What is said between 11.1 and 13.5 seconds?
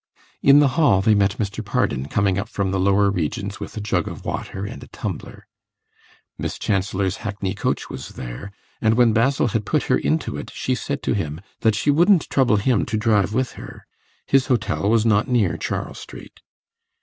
him that she wouldn't trouble him to drive